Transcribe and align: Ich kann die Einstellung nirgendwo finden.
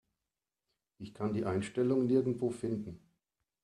Ich 0.97 1.13
kann 1.13 1.31
die 1.31 1.45
Einstellung 1.45 2.07
nirgendwo 2.07 2.49
finden. 2.49 3.05